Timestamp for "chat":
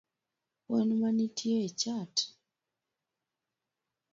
1.81-2.15